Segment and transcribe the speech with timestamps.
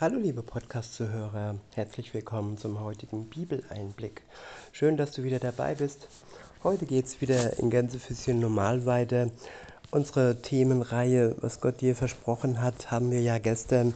[0.00, 4.22] Hallo liebe Podcast-Zuhörer, herzlich willkommen zum heutigen Bibeleinblick.
[4.72, 6.08] Schön, dass du wieder dabei bist.
[6.64, 9.28] Heute geht es wieder in Gänsefüßchen normal weiter.
[9.90, 13.92] Unsere Themenreihe, was Gott dir versprochen hat, haben wir ja gestern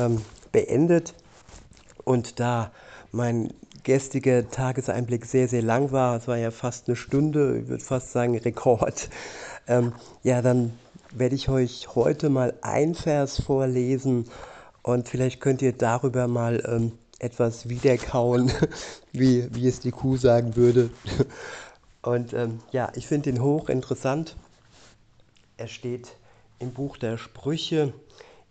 [0.00, 0.20] ähm,
[0.50, 1.14] beendet.
[2.02, 2.72] Und da
[3.12, 3.52] mein
[3.84, 8.10] gestriger Tageseinblick sehr, sehr lang war, es war ja fast eine Stunde, ich würde fast
[8.10, 9.08] sagen Rekord,
[9.68, 9.92] ähm,
[10.24, 10.72] ja, dann
[11.12, 14.24] werde ich euch heute mal ein Vers vorlesen
[14.82, 18.50] und vielleicht könnt ihr darüber mal ähm, etwas wiederkauen,
[19.12, 20.90] wie, wie es die Kuh sagen würde.
[22.02, 24.34] Und ähm, ja, ich finde ihn hochinteressant.
[25.58, 26.16] Er steht
[26.58, 27.92] im Buch der Sprüche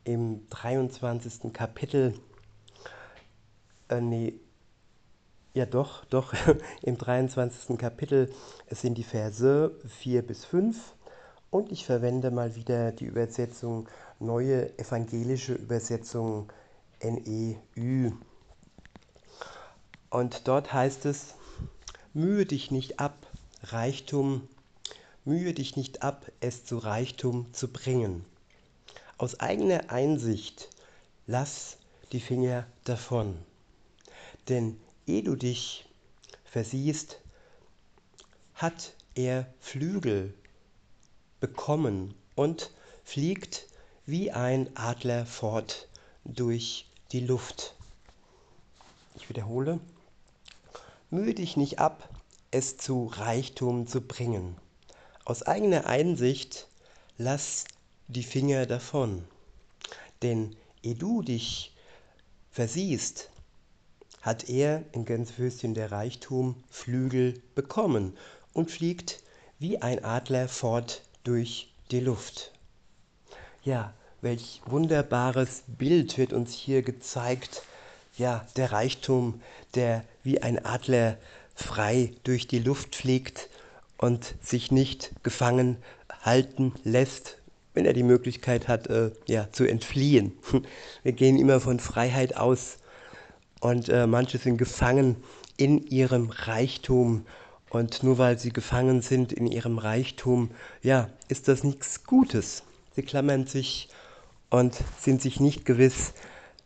[0.04, 1.52] im 23.
[1.52, 2.14] Kapitel.
[3.90, 4.40] Äh, nee,
[5.56, 6.34] ja doch, doch,
[6.84, 7.78] im 23.
[7.78, 8.32] Kapitel.
[8.68, 10.78] Es sind die Verse 4 bis 5.
[11.52, 13.88] Und ich verwende mal wieder die Übersetzung
[14.20, 16.52] Neue Evangelische Übersetzung
[17.02, 18.12] NEÜ.
[20.12, 21.34] Und dort heißt es,
[22.14, 23.16] mühe dich nicht ab,
[23.64, 24.48] Reichtum,
[25.26, 28.26] mühe dich nicht ab, es zu Reichtum zu bringen.
[29.18, 30.70] Aus eigener Einsicht
[31.26, 31.78] lass
[32.12, 33.38] die Finger davon.
[34.50, 35.90] Denn ehe du dich
[36.44, 37.20] versiehst,
[38.54, 40.34] hat er Flügel
[41.40, 42.72] bekommen und
[43.04, 43.68] fliegt
[44.06, 45.88] wie ein Adler fort
[46.26, 47.76] durch die Luft.
[49.16, 49.80] Ich wiederhole,
[51.10, 52.10] mühe dich nicht ab,
[52.52, 54.56] es zu Reichtum zu bringen.
[55.26, 56.68] Aus eigener Einsicht
[57.18, 57.66] lass
[58.08, 59.24] die Finger davon.
[60.24, 61.76] Denn ehe du dich
[62.52, 63.30] versiehst,
[64.22, 68.18] hat er in Gänsefüßchen der Reichtum Flügel bekommen
[68.54, 69.22] und fliegt
[69.60, 72.52] wie ein Adler fort durch die Luft.
[73.64, 77.64] Ja, welch wunderbares Bild wird uns hier gezeigt.
[78.18, 79.42] Ja, der Reichtum,
[79.76, 81.18] der wie ein Adler
[81.56, 83.50] frei durch die Luft fliegt
[83.98, 85.78] und sich nicht gefangen
[86.22, 87.38] halten lässt,
[87.74, 90.34] wenn er die Möglichkeit hat, äh, ja, zu entfliehen.
[91.04, 92.78] Wir gehen immer von Freiheit aus
[93.62, 95.18] und äh, manche sind gefangen
[95.58, 97.26] in ihrem Reichtum
[97.70, 102.64] und nur weil sie gefangen sind in ihrem Reichtum, ja, ist das nichts Gutes.
[102.96, 103.90] Sie klammern sich
[104.50, 106.14] und sind sich nicht gewiss,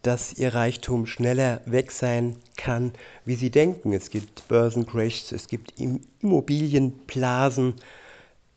[0.01, 2.91] dass ihr Reichtum schneller weg sein kann,
[3.25, 3.93] wie sie denken.
[3.93, 5.73] Es gibt Börsencrashs, es gibt
[6.21, 7.75] Immobilienblasen,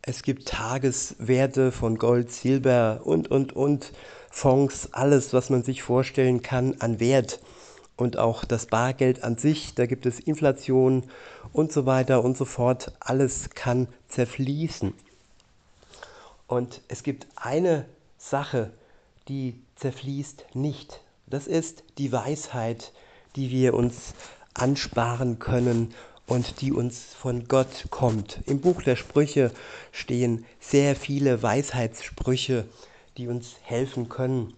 [0.03, 3.93] es gibt Tageswerte von Gold, Silber und, und, und,
[4.31, 7.41] Fonds, alles, was man sich vorstellen kann an Wert.
[7.97, 11.05] Und auch das Bargeld an sich, da gibt es Inflation
[11.53, 12.93] und so weiter und so fort.
[13.01, 14.93] Alles kann zerfließen.
[16.47, 17.87] Und es gibt eine
[18.19, 18.71] Sache,
[19.29, 21.01] die zerfließt nicht.
[21.27, 22.93] Das ist die Weisheit,
[23.35, 24.15] die wir uns
[24.55, 25.95] ansparen können
[26.27, 28.41] und die uns von Gott kommt.
[28.47, 29.53] Im Buch der Sprüche
[29.93, 32.67] stehen sehr viele Weisheitssprüche,
[33.17, 34.55] die uns helfen können.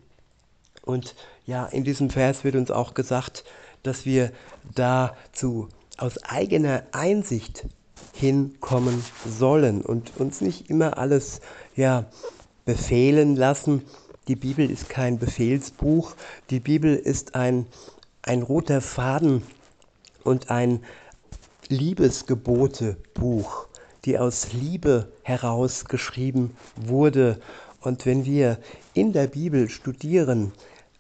[0.89, 3.45] Und ja, in diesem Vers wird uns auch gesagt,
[3.83, 4.33] dass wir
[4.75, 5.69] dazu
[5.99, 7.67] aus eigener Einsicht
[8.15, 11.43] hinkommen sollen und uns nicht immer alles
[11.77, 12.07] ja
[12.65, 13.83] befehlen lassen,
[14.29, 16.15] die Bibel ist kein Befehlsbuch,
[16.49, 17.67] die Bibel ist ein,
[18.23, 19.43] ein roter Faden
[20.25, 20.83] und ein
[21.69, 23.67] Liebesgebotebuch,
[24.07, 27.39] die aus Liebe heraus geschrieben wurde.
[27.83, 28.59] Und wenn wir
[28.95, 30.53] in der Bibel studieren,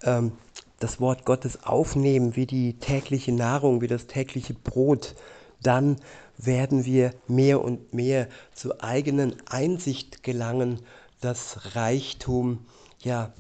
[0.02, 0.32] ähm,
[0.80, 5.14] das Wort Gottes aufnehmen wie die tägliche Nahrung, wie das tägliche Brot,
[5.62, 5.96] dann
[6.36, 10.80] werden wir mehr und mehr zur eigenen Einsicht gelangen,
[11.20, 12.64] dass Reichtum
[13.00, 13.32] ja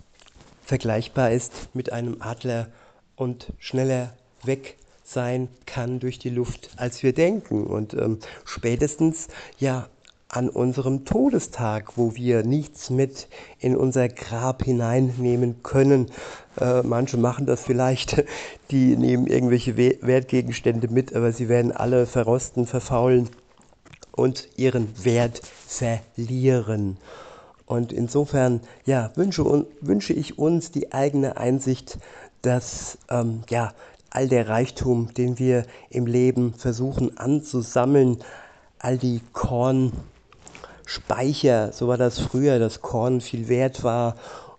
[0.64, 2.68] vergleichbar ist mit einem Adler
[3.14, 7.66] und schneller weg sein kann durch die Luft, als wir denken.
[7.66, 9.88] Und ähm, spätestens ja
[10.28, 13.28] an unserem Todestag, wo wir nichts mit
[13.60, 16.10] in unser Grab hineinnehmen können.
[16.60, 18.24] Äh, manche machen das vielleicht,
[18.70, 23.30] die nehmen irgendwelche Wertgegenstände mit, aber sie werden alle verrosten, verfaulen
[24.12, 26.98] und ihren Wert verlieren.
[27.64, 31.98] Und insofern ja, wünsche, wünsche ich uns die eigene Einsicht,
[32.42, 33.72] dass ähm, ja,
[34.10, 38.18] all der Reichtum, den wir im Leben versuchen anzusammeln,
[38.78, 39.20] all die
[40.88, 44.16] Kornspeicher, so war das früher, dass Korn viel wert war.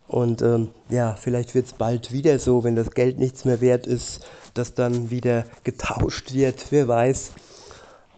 [0.07, 3.87] Und ähm, ja, vielleicht wird es bald wieder so, wenn das Geld nichts mehr wert
[3.87, 7.31] ist, dass dann wieder getauscht wird, wer weiß.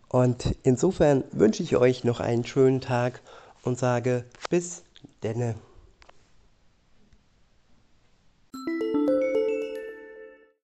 [0.09, 3.21] Und insofern wünsche ich euch noch einen schönen Tag
[3.63, 4.83] und sage bis
[5.23, 5.55] denne.